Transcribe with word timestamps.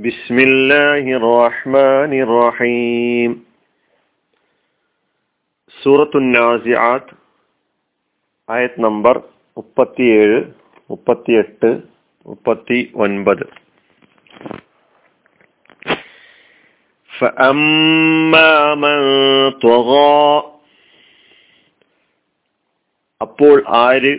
ബിസ്മില്ലാഹി 0.00 1.14
റഹ്മാനി 1.24 2.18
റഹീം 2.30 3.32
സൂറത്തു 5.76 6.18
നാസിആത്ത് 6.26 7.14
ആയത് 8.48 8.80
നമ്പർ 8.80 9.16
മുപ്പത്തിയേഴ് 9.56 10.38
മുപ്പത്തിയെട്ട് 10.90 11.70
മുപ്പത്തി 12.26 12.78
ഒൻപത് 12.94 13.44
അപ്പോൾ 23.20 23.56
ആര് 23.80 24.12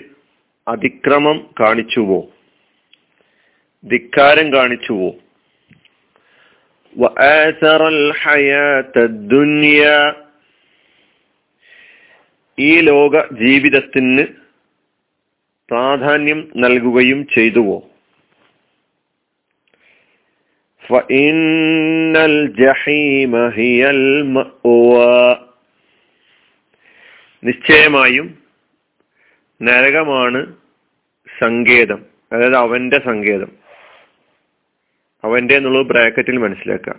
അതിക്രമം 0.68 1.38
കാണിച്ചുവോ? 1.60 2.20
ധിക്കാരം 3.84 4.54
കാണിച്ചുവോ? 4.54 5.10
ഈ 12.60 12.82
ലോക 12.82 13.34
ജീവിതത്തിന് 13.34 14.26
പ്രാധാന്യം 15.70 16.52
നൽകുകയും 16.58 17.28
ചെയ്തുവോ? 17.38 17.84
നിശ്ചയമായും 27.44 28.38
നരകമാണ് 29.62 30.56
സങ്കേതം 31.42 32.06
അതായത് 32.34 32.56
അവന്റെ 32.56 33.00
സങ്കേതം. 33.00 33.61
അവന്റെ 35.24 35.56
എന്നുള്ളത് 35.56 35.86
ബ്രാക്കറ്റിൽ 35.86 36.38
മനസ്സിലാക്കുക. 36.38 36.96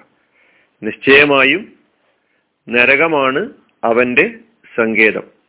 നിശ്ചയമായും 0.82 1.72
നരകമാണ് 2.68 3.48
അവന്റെ 3.84 4.38
സങ്കേതം. 4.76 5.42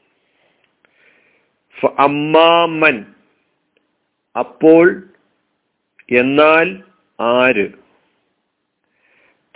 അമ്മാമൻ 2.00 3.06
അപ്പോൾ 4.40 5.04
എന്നാൽ 6.12 6.84
ആര്? 7.22 7.72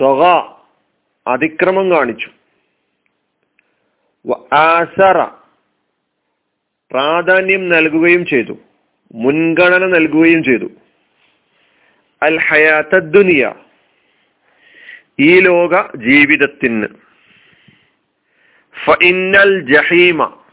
തൊക 0.02 0.24
അതിക്രമം 1.28 1.92
കാണിച്ചു. 1.92 2.30
ആസറ. 4.56 5.24
പ്രാധാന്യം 6.92 7.70
നൽകുകയും 7.70 8.26
ചെയ്തു. 8.26 8.58
മുൻഗണന 9.14 9.86
നൽകുകയും 9.86 10.44
ചെയ്തു. 10.44 10.70
അൽ 12.24 12.40
ദുനിയ. 13.00 13.54
ഈ 15.20 15.40
ലോക 15.40 15.96
ജീവിതത്തിന്. 15.96 16.88
ഫഇന്നൽ 18.86 19.60
ജഹീമ. 19.60 20.44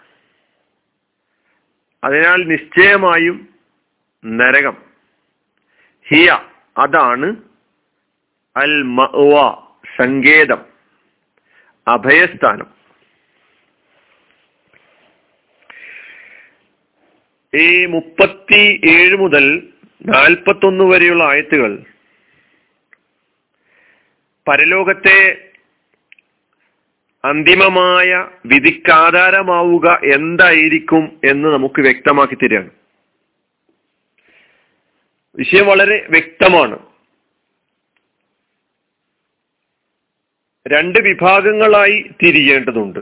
അതിനാൽ 2.05 2.45
നിശ്ചയമായും 2.45 3.49
നരകം. 4.27 4.77
ഹിയ 6.09 6.31
അതാണ് 6.79 7.37
അൽ 8.57 8.83
മഅവ 8.83 9.63
സങ്കേതം. 9.97 10.67
അഭയസ്ഥാനം. 11.89 12.75
ഈ 17.55 17.87
മുപ്പത്തി 17.87 18.81
ഏഴ് 18.85 19.17
മുതൽ 19.17 19.74
നാൽപ്പത്തൊന്ന് 20.07 20.85
വരെയുള്ള 20.85 21.25
ആയത്തുകൾ. 21.25 21.85
പരലോകത്തെ 24.49 25.49
അന്തിമമായ 27.25 28.29
വിധിക്കാധാരമാവുക 28.47 30.01
എന്തായിരിക്കും 30.15 31.21
എന്ന് 31.25 31.49
നമുക്ക് 31.49 31.81
വ്യക്തമാക്കി 31.81 32.35
തരികയാണ്. 32.35 32.71
വിഷയം 35.37 35.67
വളരെ 35.67 36.07
വ്യക്തമാണ്. 36.11 36.79
രണ്ട് 40.69 40.99
വിഭാഗങ്ങളായി 40.99 42.11
തിരിയേണ്ടതുണ്ട്. 42.23 42.99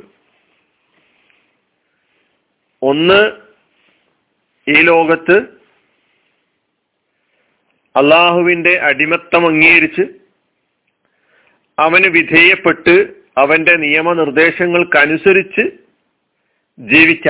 ഒന്ന് 2.82 3.32
ഈ 4.69 4.82
ലോകത്ത് 4.82 5.62
അള്ളാഹുവിന്റെ 7.97 8.80
അടിമത്തം 8.80 9.47
അംഗീകരിച്ച് 9.47 10.03
അവന് 11.78 12.08
വിധേയപ്പെട്ട് 12.08 13.08
അവന്റെ 13.36 13.76
നിയമനിർദ്ദേശങ്ങൾക്കനുസരിച്ച് 13.76 15.70
ജീവിച്ച 16.78 17.28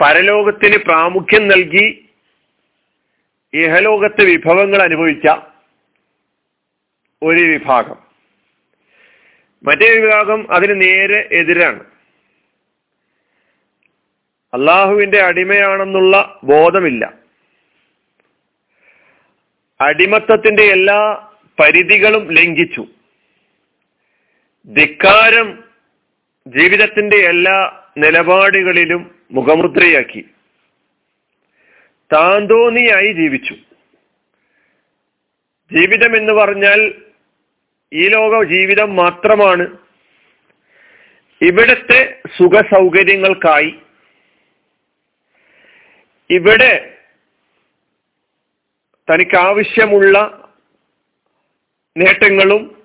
പരലോകത്തിന് 0.00 0.76
പ്രാമുഖ്യം 0.76 1.48
നൽകി 1.48 2.08
ഇഹലോകത്തെ 3.54 4.24
വിഭവങ്ങൾ 4.24 4.82
അനുഭവിച്ച 4.82 5.28
ഒരു 7.22 7.40
വിഭാഗം. 7.40 7.96
മറ്റേ 9.64 10.00
വിഭാഗം 10.00 10.52
അതിന് 10.52 10.80
നേരെ 10.80 11.28
എതിരാണ്. 11.32 11.84
അള്ളാഹുവിന്റെ 14.54 15.20
അടിമയാണെന്നുള്ള 15.20 16.40
ബോധമില്ല. 16.44 17.19
അടിമത്തത്തിന്റെ 19.80 20.62
എല്ലാ 20.62 21.28
പരിധികളും 21.60 22.30
ലംഘിച്ചു. 22.30 22.86
ധിക്കാരം 24.66 25.64
ജീവിതത്തിന്റെ 26.46 27.16
എല്ലാ 27.16 27.82
നിലപാടുകളിലും 27.98 29.14
മുഖമുദ്രയാക്കി. 29.30 30.20
താന്തോന്നിയായി 32.12 33.12
ജീവിച്ചു. 33.12 33.54
ജീവിതം 35.72 36.16
എന്ന് 36.16 36.32
പറഞ്ഞാൽ 36.32 36.94
ഈ 37.92 38.08
ലോക 38.08 38.44
ജീവിതം 38.44 38.96
മാത്രമാണ്. 38.96 39.78
ഇവിടുത്തെ 41.42 42.22
സുഖ 42.38 42.60
സൗകര്യങ്ങൾക്കായി 42.60 43.74
ഇവിടെ 46.30 46.96
തനിക്ക് 49.10 49.36
ആവശ്യമുള്ള 49.36 50.48
നേട്ടങ്ങളും 51.96 52.82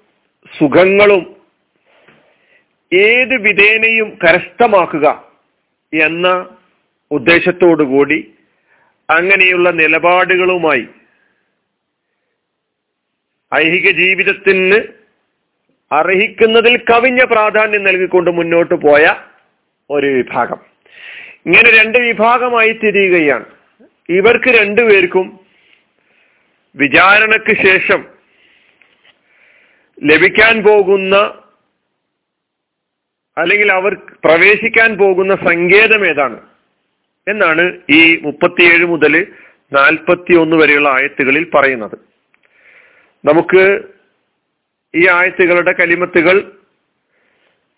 സുഖങ്ങളും 0.58 1.36
ഏത് 2.94 3.42
വിധേനയും 3.42 4.18
കരസ്ഥമാക്കുക 4.24 5.32
എന്ന 5.94 6.58
ഉദ്ദേശത്തോടുകൂടി 7.12 8.34
അങ്ങനെയുള്ള 9.10 9.72
നിലപാടുകളുമായി 9.72 10.88
ഐഹിക 13.56 13.92
ജീവിതത്തിന് 13.92 14.84
അർഹിക്കുന്നതിൽ 15.92 16.78
കവിഞ്ഞ 16.78 17.24
പ്രാധാന്യം 17.24 17.84
നൽകിക്കൊണ്ട് 17.84 18.32
മുന്നോട്ട് 18.32 18.74
പോയ 18.74 19.16
ഒരു 19.90 20.08
വിഭാഗം. 20.08 20.60
ഇങ്ങനെ 21.46 21.72
രണ്ട് 21.72 21.98
വിഭാഗമായി 21.98 22.72
തിരിയുകയാണ്. 22.72 23.46
ഇവർക്ക് 24.10 24.50
രണ്ടുപേർക്കും 24.50 25.45
വിചാരണയ്ക്ക് 26.76 27.66
ശേഷം 27.66 28.06
ലഭിക്കാൻ 30.04 30.64
പോകുന്ന 30.64 31.16
അല്ലെങ്കിൽ 33.38 33.72
അവർ 33.72 33.94
പ്രവേശിക്കാൻ 33.94 34.98
പോകുന്ന 34.98 35.36
സങ്കേതം 35.36 36.08
ഏതാണ്? 36.08 36.42
എന്നാണ് 37.28 37.82
ഈ 37.90 38.20
മുപ്പത്തിയേഴ് 38.22 38.86
മുതൽ 38.86 39.28
നാൽപ്പത്തി 39.74 40.36
ഒന്ന് 40.36 40.56
വരെയുള്ള 40.56 40.90
ആയത്തുകളിൽ 40.90 41.50
പറയുന്നത്. 41.50 41.98
നമുക്ക് 43.26 43.82
ഈ 44.96 45.08
ആയത്തുകളുടെ 45.10 45.72
കലിമത്തുകൾ 45.72 46.52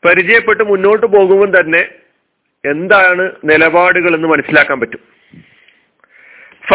പരിചയപ്പെട്ട് 0.06 0.64
മുന്നോട്ട് 0.64 1.06
പോകുമ്പോൾ 1.06 1.60
തന്നെ 1.60 1.90
എന്താണ് 2.66 3.32
നിലപാടുകൾ 3.44 4.16
എന്ന് 4.16 4.28
മനസ്സിലാക്കാൻ 4.28 4.80
പറ്റും. 4.80 5.00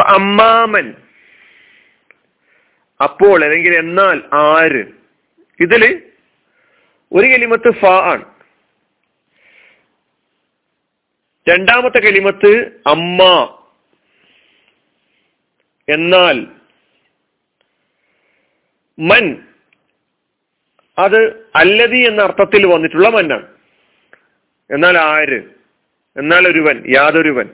അമ്മാമൻ 0.07 0.95
അപ്പോൾ 3.03 3.45
അല്ലെങ്കിൽ 3.45 3.75
എന്നാൽ 3.75 4.23
ആര്? 4.33 4.85
ഇതിൽ 5.61 6.03
ഒരു 7.13 7.27
കലിമത്ത് 7.27 7.71
ഫ 7.71 7.85
ആണ്. 7.85 8.25
രണ്ടാമത്തെ 11.49 11.99
കലിമത്ത് 11.99 12.81
അമ്മ. 12.87 13.23
എന്നാൽ 15.89 16.47
മൻ 18.99 19.37
അത് 20.99 21.51
അല്ലതി 21.57 21.99
എന്ന 21.99 22.23
അർത്ഥത്തിൽ 22.23 22.67
വന്നിട്ടുള്ള 22.67 23.09
മന്നാണ്. 23.09 23.47
എന്നാൽ 24.71 24.99
ആര്? 24.99 25.43
എന്നാൽ 26.17 26.49
ഒരുവൻ 26.49 26.85
യാതൊരുവൻ. 26.95 27.51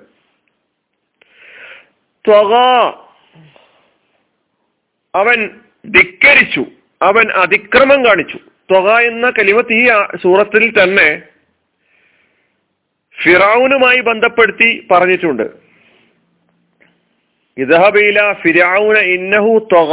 അവൻ 5.14 5.50
ധിക്കരിച്ചു. 5.86 6.66
അവൻ 7.02 7.30
അതിക്രമം 7.30 8.06
കാണിച്ചു. 8.06 8.36
ത്വക 8.36 8.98
എന്ന 8.98 9.30
കലിമത്ത് 9.30 9.72
ഈ 9.72 9.88
സൂറത്തിൽ 10.22 10.82
തന്നെ 10.82 11.22
ഫിറാവുനുമായി 13.24 14.00
ബന്ധപ്പെടുത്തി 14.00 14.86
പറഞ്ഞിട്ടുണ്ട്. 14.90 15.42
ഇദഹബീല 17.58 18.32
ഫിരാവുന 18.32 18.96
ഇന്നഹു 18.98 19.68
ത്വക 19.72 19.92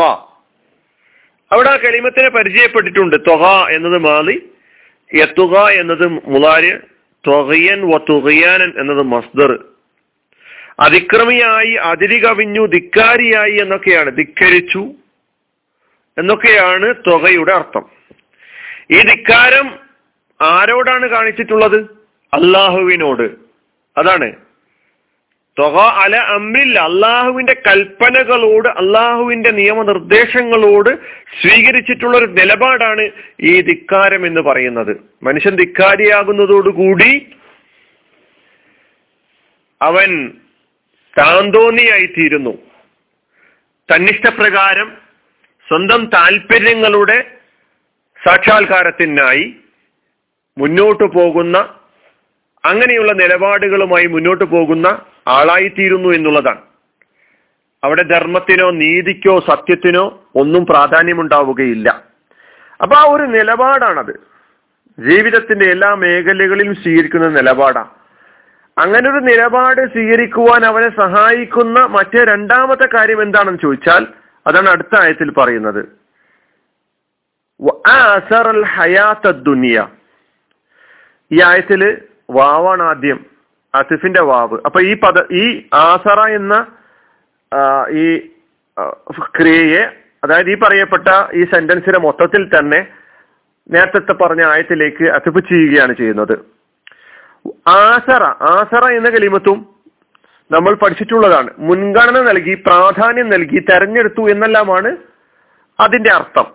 അവിടെ 1.51 1.69
ആ 1.69 1.75
കലിമത്തിനെ 1.75 2.29
പരിചയപ്പെട്ടിട്ടുണ്ട്. 2.29 3.15
ത്വക 3.15 3.69
എന്നത് 3.69 3.97
മാതി 3.97 4.49
യത്തുക 5.13 5.67
എന്നത് 5.67 6.07
മുലാര് 6.07 6.79
ത്വകയൻ 7.27 7.81
വ 7.81 7.97
തുകയാനൻ 7.97 8.73
എന്നത് 8.79 9.01
മസ്ദർ. 9.01 9.65
അതിക്രമിയായി 10.79 11.71
അതിരി 11.71 12.25
കവിഞ്ഞു 12.25 12.65
ധിക്കാരിയായി 12.65 13.51
എന്നൊക്കെയാണ്. 13.51 14.17
ധിക്കരിച്ചു 14.17 14.93
എന്നൊക്കെയാണ് 16.17 16.95
തുകയുടെ 17.07 17.53
അർത്ഥം. 17.53 17.85
ഈ 18.91 19.01
ധിക്കാരം 19.01 19.79
ആരോടാണ് 20.41 21.09
കാണിച്ചിട്ടുള്ളത്? 21.09 21.81
അള്ളാഹുവിനോട് 22.33 23.31
അതാണ്. 23.97 24.33
തുക 25.59 25.75
അല 25.79 26.15
അമ്രില്ല 26.15 26.79
അള്ളാഹുവിന്റെ 26.79 27.61
കൽപ്പനകളോട് 27.67 28.67
അള്ളാഹുവിന്റെ 28.67 29.51
നിയമനിർദ്ദേശങ്ങളോട് 29.51 30.89
സ്വീകരിച്ചിട്ടുള്ള 31.41 32.17
ഒരു 32.17 32.25
നിലപാടാണ് 32.25 33.09
ഈ 33.39 33.61
ധിക്കാരം 33.61 34.25
എന്ന് 34.25 34.41
പറയുന്നത്. 34.41 34.97
മനുഷ്യൻ 35.23 35.55
ധിക്കാരിയാകുന്നതോടുകൂടി 35.55 37.35
അവൻ 39.81 40.31
താന്തോന്നിയായിത്തീരുന്നു. 41.17 42.57
തന്നിഷ്ടപ്രകാരം 43.95 45.04
സ്വന്തം 45.67 46.05
താല്പര്യങ്ങളുടെ 46.05 47.37
സാക്ഷാത്കാരത്തിനായി 48.25 49.57
മുന്നോട്ടു 50.57 51.03
പോകുന്ന 51.03 51.57
അങ്ങനെയുള്ള 52.65 53.11
നിലപാടുകളുമായി 53.11 54.05
മുന്നോട്ടു 54.05 54.43
പോകുന്ന 54.43 54.87
ആളായിത്തീരുന്നു 55.27 56.09
എന്നുള്ളതാണ്. 56.09 56.61
അവിടെ 57.83 58.03
ധർമ്മത്തിനോ 58.03 58.71
നീതിക്കോ 58.71 59.39
സത്യത്തിനോ 59.39 60.23
ഒന്നും 60.35 60.65
പ്രാധാന്യമുണ്ടാവുകയില്ല. 60.65 62.03
അപ്പൊ 62.81 62.95
ആ 62.95 63.03
ഒരു 63.11 63.23
നിലപാടാണത്. 63.23 64.15
ജീവിതത്തിന്റെ 64.99 65.65
എല്ലാ 65.65 65.95
മേഖലകളിലും 65.95 66.75
സ്വീകരിക്കുന്ന 66.75 67.27
നിലപാടാണ് 67.27 67.89
അങ്ങനെ 68.77 69.09
ഒരു 69.09 69.19
നിലപാട് 69.19 69.81
സ്വീകരിക്കുവാൻ 69.81 70.65
അവനെ 70.65 70.89
സഹായിക്കുന്ന 70.89 71.79
മറ്റേ 71.79 72.23
രണ്ടാമത്തെ 72.23 72.87
കാര്യം 72.93 73.21
എന്താണെന്ന് 73.21 73.59
ചോദിച്ചാൽ 73.59 74.07
അതാണ് 74.47 74.69
അടുത്ത 74.69 74.99
ആയത്തിൽ 74.99 75.31
പറയുന്നത്. 75.31 76.05
ദുനിയ. 79.31 79.87
ഈ 81.31 81.41
ആയത്തിൽ 81.41 82.01
വാവാണ് 82.29 82.83
ആദ്യം 82.83 83.25
അസിഫിന്റെ 83.75 84.21
വാവ്. 84.21 84.59
അപ്പൊ 84.65 84.81
ഈ 84.81 84.99
പദ 84.99 85.33
ഈ 85.33 85.69
ആസറ 85.73 86.19
എന്ന 86.29 86.67
ഈ 87.89 88.17
ക്രിയയെ 89.19 89.85
അതായത് 90.23 90.49
ഈ 90.49 90.55
പറയപ്പെട്ട 90.55 91.07
ഈ 91.33 91.43
സെന്റൻസിന്റെ 91.43 91.99
മൊത്തത്തിൽ 91.99 92.57
തന്നെ 92.57 92.87
നേരത്തെ 93.69 94.13
പറഞ്ഞ 94.13 94.45
ആയത്തിലേക്ക് 94.45 95.03
അസിഫ് 95.03 95.49
ചെയ്യുകയാണ് 95.49 95.93
ചെയ്യുന്നത്. 95.93 96.39
ആസറ 97.69 98.23
ആസറ 98.23 98.85
എന്ന 98.85 99.09
കലിമത്തും 99.09 99.74
നമ്മൾ 100.51 100.73
പഠിച്ചിട്ടുള്ളതാണ്. 100.73 101.49
മുൻഗണന 101.59 102.21
നൽകി 102.21 102.53
പ്രാധാന്യം 102.53 103.29
നൽകി 103.29 103.59
തെരഞ്ഞെടുത്തു 103.59 104.29
എന്നെല്ലാമാണ് 104.29 104.97
അതിന്റെ 105.79 106.13
അർത്ഥം. 106.13 106.45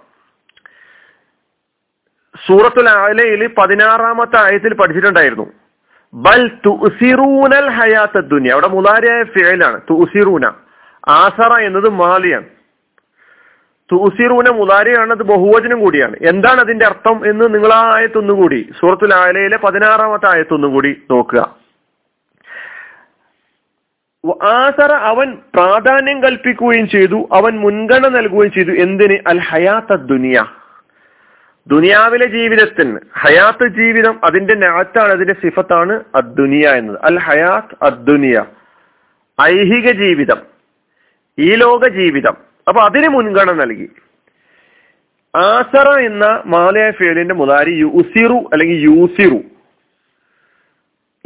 സൂറത്തുൽ 2.46 2.88
ആലയിൽ 2.88 3.46
പതിനാറാമത്തെ 3.46 4.38
ആയത്തിൽ 4.38 4.74
പഠിച്ചിട്ടുണ്ടായിരുന്നു. 4.74 5.52
ബൽ 6.14 6.48
തുസിറൂനൽ 6.66 7.68
ഹയാത്ത 7.68 8.18
ദുനിയ. 8.18 8.52
അവിടെ 8.52 8.68
മുതാരിയായ 8.68 9.22
ഫേലാണ് 9.22 9.80
തുസിറൂന. 9.80 10.46
ആസറ 11.08 11.60
എന്നത് 11.60 11.88
മാലിയാണ്. 11.88 12.44
തുസിറൂന 13.92 14.48
മുതാരിയാണ് 14.48 15.10
അത് 15.10 15.22
ബഹുവചനം 15.22 15.80
കൂടിയാണ്. 15.80 16.16
എന്താണ് 16.22 16.60
അതിന്റെ 16.60 16.86
അർത്ഥം 16.86 17.30
എന്ന് 17.30 17.54
നിങ്ങൾ 17.54 17.72
ആ 17.72 17.96
ആയത്തൊന്നുകൂടി 17.96 18.72
സൂറത്തുൽ 18.80 19.14
ആലയിലെ 19.14 19.56
പതിനാറാമത്തെ 19.56 20.28
ആയത്തൊന്നുകൂടി 20.34 21.02
നോക്കുക. 21.10 21.59
ആസറ 24.26 24.92
അവൻ 24.92 25.38
പ്രാധാന്യം 25.54 26.22
കൽപ്പിക്കുകയും 26.22 26.88
ചെയ്തു. 26.88 27.28
അവൻ 27.32 27.58
മുൻഗണന 27.58 28.08
നൽകുകയും 28.08 28.52
ചെയ്തു. 28.52 28.70
എന്തിന്? 28.70 29.18
അൽ 29.26 29.38
ഹയാത്ത 29.38 29.94
ദുനിയ. 29.94 30.44
ദുനിയാവിലെ 31.66 32.26
ജീവിതത്തിന് 32.26 32.98
ഹയാത്ത് 33.18 33.68
ജീവിതം 33.68 34.20
അതിന്റെ 34.24 34.54
നാത്താണ് 34.54 35.12
അതിന്റെ 35.12 35.34
സിഫത്താണ് 35.34 36.04
അദ്ദുനിയ 36.14 36.68
എന്നത്. 36.68 36.98
അൽ 37.04 37.18
ഹയാത്ത് 37.18 37.84
അദ്ദുനിയ. 37.84 38.44
ഐഹിക 39.42 39.90
ജീവിതം. 39.90 40.42
ഈ 41.38 41.54
ലോക 41.54 41.88
ജീവിതം. 41.88 42.36
അപ്പൊ 42.68 42.82
അതിന് 42.82 43.08
മുൻഗണന 43.08 43.52
നൽകി. 43.52 43.90
ആസറ 45.36 45.98
എന്ന 45.98 46.42
മാലയ 46.46 46.90
ഫേലിന്റെ 46.90 47.34
മുതാരി 47.34 47.70
യുസിറു 47.70 48.48
അല്ലെങ്കിൽ 48.52 48.76
യൂസിറു. 48.76 49.40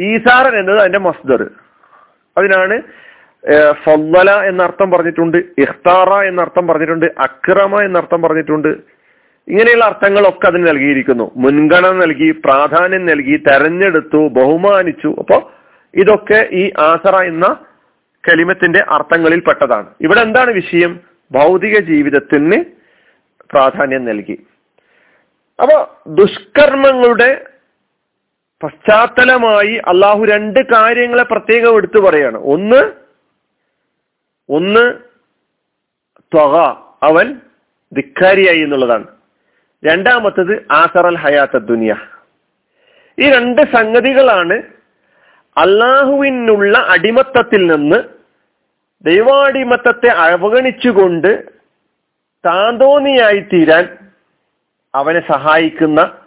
ഈസാറൻ 0.02 0.58
എന്നത് 0.58 0.78
അതിന്റെ 0.78 0.98
മസ്ദർ. 0.98 1.63
അതിനാണ് 2.38 2.76
ഫല്ലല 3.84 4.30
എന്നർത്ഥം 4.48 4.90
പറഞ്ഞിട്ടുണ്ട് 4.90 5.36
ഇഖ്താറ 5.36 6.10
എന്നർത്ഥം 6.24 6.66
പറഞ്ഞിട്ടുണ്ട് 6.68 7.06
അക്രമ 7.06 7.80
എന്നർത്ഥം 7.82 8.22
പറഞ്ഞിട്ടുണ്ട്. 8.22 8.68
ഇങ്ങനെയുള്ള 9.48 9.84
അർത്ഥങ്ങളൊക്കെ 9.84 10.46
അതിന് 10.46 10.66
നൽകിയിരിക്കുന്നു. 10.66 11.32
മുൻഗണന 11.36 11.94
നൽകി 12.04 12.30
പ്രാധാന്യം 12.30 13.06
നൽകി 13.06 13.36
തെരഞ്ഞെടുത്തു 13.48 14.28
ബഹുമാനിച്ചു. 14.28 15.10
അപ്പോൾ 15.18 15.40
ഇതൊക്കെ 15.94 16.48
ഈ 16.52 16.72
ആസറ 16.78 17.16
എന്ന 17.24 17.46
കലിമത്തിന്റെ 18.24 18.84
അർത്ഥങ്ങളിൽ 18.88 19.40
പെട്ടതാണ്. 19.40 19.88
ഇവിടെ 20.00 20.20
എന്താണ് 20.20 20.50
വിഷയം? 20.50 21.00
ഭൗതിക 21.32 21.78
ജീവിതത്തിന് 21.80 22.58
പ്രാധാന്യം 23.52 24.04
നൽകി. 24.04 24.36
അപ്പൊ 25.62 25.76
ദുഷ്കർമ്മങ്ങളുടെ 26.08 27.30
പശ്ചാത്തലമായി 28.64 29.74
അള്ളാഹു 29.74 30.24
രണ്ട് 30.24 30.60
കാര്യങ്ങളെ 30.60 31.22
പ്രത്യേകം 31.22 31.76
എടുത്തു 31.76 32.00
പറയാണ്. 32.00 32.36
ഒന്ന് 32.36 32.92
ഒന്ന് 34.48 34.94
ത്വക 36.18 36.56
അവൻ 37.02 37.40
ധിക്കാരിയായി 37.94 38.60
എന്നുള്ളതാണ്. 38.60 39.06
രണ്ടാമത്തത് 39.84 40.66
ആസറൽ 40.70 41.16
ഹയാത്ത 41.16 41.58
ദുനിയ. 41.58 41.96
ഈ 43.18 43.30
രണ്ട് 43.30 43.62
സംഗതികളാണ് 43.62 44.62
അള്ളാഹുവിനുള്ള 45.56 46.78
അടിമത്തത്തിൽ 46.78 47.66
നിന്ന് 47.66 48.02
ദൈവാടിമത്തത്തെ 49.02 50.08
അവഗണിച്ചുകൊണ്ട് 50.08 51.44
താന്തോന്നിയായി 52.46 53.40
തീരാൻ 53.40 53.98
അവനെ 54.94 55.32
സഹായിക്കുന്ന 55.32 56.23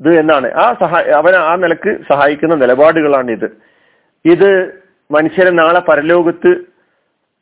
ഇത് 0.00 0.18
എന്നാണ്? 0.18 0.52
ആ 0.52 0.76
സഹായ 0.80 1.02
അവനെ 1.02 1.36
ആ 1.36 1.56
നിലയ്ക്ക് 1.56 1.98
സഹായിക്കുന്ന 2.12 2.54
നിലപാടുകളാണ് 2.54 3.30
ഇത്. 3.30 3.50
ഇത് 4.24 4.80
മനുഷ്യരെ 5.10 5.50
നാളെ 5.50 5.80
പരലോകത്ത് 5.80 6.56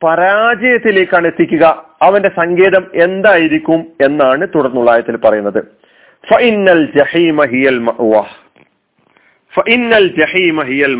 പരാജയത്തിലേക്കാണ് 0.05 1.27
എത്തിക്കുക. 1.27 1.65
അവന്റെ 2.01 2.29
സങ്കേതം 2.29 2.91
എന്തായിരിക്കും 2.93 3.87
എന്നാണ് 4.01 4.47
തുടർന്നുള്ള 4.55 4.91
ആയത്തിൽ 4.91 5.17
പറയുന്നത്. 5.17 5.63
ഫഇന്നൽ 6.29 6.85
ജഹീമ 6.97 7.45
ഹിയൽ 7.45 7.85
ഫഇന്നൽ 9.55 10.07
ജഹീമ 10.19 10.63
ഹിയൽ 10.63 10.95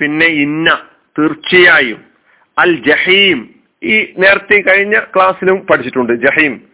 പിന്നെ 0.00 0.26
ഇന്ന 0.26 0.78
തീർച്ചയായും. 1.18 2.04
അൽ 2.58 2.76
ജഹീം. 2.76 3.48
ഈ 3.84 4.14
നേരത്തെ 4.18 4.60
കഴിഞ്ഞ 4.60 4.98
ക്ലാസ്സിലും 5.16 5.66
പഠിച്ചിട്ടുണ്ട് 5.70 6.12
ജഹീം. 6.12 6.73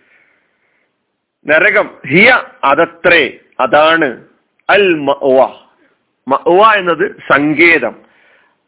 നരകം 1.47 1.89
ഹിയ 2.11 2.31
അതത്രേ 2.65 3.23
അതാണ് 3.65 4.09
അൽ 4.69 4.87
മഅവ 5.09 5.39
മഅവ 6.27 6.61
എന്നത് 6.81 7.07
സങ്കേതം 7.29 7.95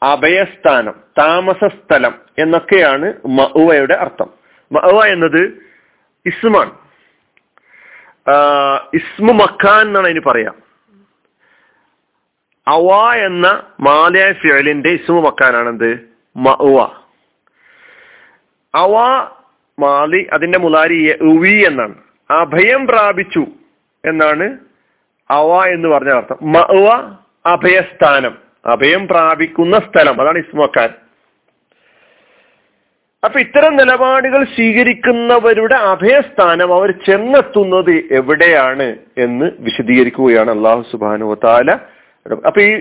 അഭയസ്ഥാനം 0.03 0.95
താമസ 1.19 1.65
സ്ഥലം 1.75 2.15
എന്നൊക്കെയാണ് 2.39 3.09
മഅവയുടെ 3.39 3.97
അർത്ഥം. 4.05 4.29
മഅവ 4.71 4.99
എന്നത് 5.15 5.43
ഇസ്മാണ്. 6.27 6.73
ഇസ്മു 8.99 9.33
മക്കാൻ 9.33 9.83
എന്നാണ് 9.87 10.09
അതിന് 10.11 10.23
പറയാം. 10.29 10.57
അവ 12.67 12.89
എന്ന 13.29 13.47
മാലയ 13.87 14.27
ഫിയലിന്റെ 14.41 14.91
ഇസ്മു 14.99 15.21
മക്കാനാണെന്ത് 15.21 15.91
മഅവ. 16.37 16.77
അവ 18.75 18.95
മാലി 19.79 20.21
അതിന്റെ 20.35 20.59
മുലാരി 20.59 20.99
ഉവി 21.33 21.55
എന്നാണ്. 21.71 21.97
അഭയം 22.41 22.83
പ്രാപിച്ചു 22.87 23.45
എന്നാണ് 24.05 24.47
അവ 25.31 25.51
എന്ന് 25.75 25.89
പറഞ്ഞ 25.89 26.11
അർത്ഥം. 26.11 26.39
മഅവ 26.55 26.87
അഭയസ്ഥാനം. 27.47 28.35
അഭയം 28.67 29.03
പ്രാപിക്കുന്ന 29.09 29.77
സ്ഥലം. 29.87 30.17
അതാണ് 30.23 30.39
ഇസ്മക്കാൻ 30.39 30.91
അപ്പൊ 33.23 33.39
ഇത്തരം 33.41 33.73
നിലപാടുകൾ 33.77 34.41
സ്വീകരിക്കുന്നവരുടെ 34.45 35.77
അഭയസ്ഥാനം 35.91 36.71
അവർ 36.75 36.91
ചെന്നെത്തുന്നത് 37.09 37.93
എവിടെയാണ് 38.11 38.87
എന്ന് 39.19 39.47
വിശദീകരിക്കുകയാണ് 39.59 40.51
അള്ളാഹു 40.51 40.83
സുബാനു 40.91 41.29
താല 41.45 41.71
അപ്പൊ 42.47 42.61
ഈ 42.63 42.73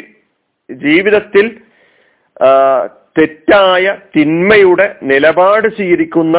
ജീവിതത്തിൽ 0.70 1.46
തെറ്റായ 3.18 3.86
തിന്മയുടെ 4.16 4.88
നിലപാട് 5.04 5.68
സ്വീകരിക്കുന്ന 5.68 6.38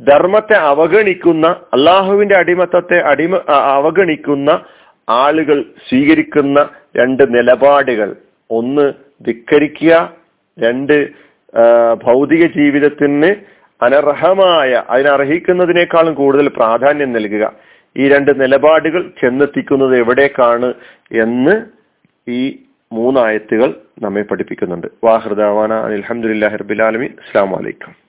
ധർമ്മത്തെ 0.00 0.56
അവഗണിക്കുന്ന 0.56 1.46
അള്ളാഹുവിന്റെ 1.46 2.38
അടിമത്തത്തെ 2.38 3.00
അടിമ 3.00 3.40
അവഗണിക്കുന്ന 3.48 4.64
ആളുകൾ 5.08 5.62
സ്വീകരിക്കുന്ന 5.88 6.68
രണ്ട് 6.96 7.22
നിലപാടുകൾ. 7.38 8.16
ഒന്ന് 8.50 8.92
ധിക്കരിക്കുക. 9.26 10.12
രണ്ട് 10.58 11.08
ഭൗതിക 12.04 12.46
ജീവിതത്തിന് 12.46 13.34
അനർഹമായ 13.82 14.82
അതിനർഹിക്കുന്നതിനേക്കാളും 14.90 16.14
കൂടുതൽ 16.14 16.48
പ്രാധാന്യം 16.48 17.12
നൽകുക. 17.12 17.52
ഈ 17.96 18.08
രണ്ട് 18.08 18.40
നിലപാടുകൾ 18.42 19.10
ചെന്നെത്തിക്കുന്നത് 19.20 19.98
എവിടേക്കാണ് 19.98 20.74
എന്ന് 21.12 21.62
ഈ 22.30 22.58
മൂന്നായത്തുകൾ 22.92 23.74
നമ്മെ 24.02 24.22
പഠിപ്പിക്കുന്നുണ്ട്. 24.22 24.86
വാഹൃദാവാന 25.04 25.72
അലഹമുല്ലാ 25.72 26.48
ഹർബിലാലമി 26.48 27.06
അസ്സാം 27.06 27.50
വലൈക്കും 27.50 28.03